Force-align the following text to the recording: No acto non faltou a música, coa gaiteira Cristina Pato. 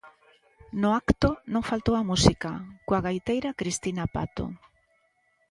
No 0.81 0.89
acto 1.01 1.29
non 1.53 1.67
faltou 1.69 1.95
a 1.97 2.07
música, 2.11 2.51
coa 2.87 3.03
gaiteira 3.07 3.51
Cristina 3.59 4.03
Pato. 4.15 4.45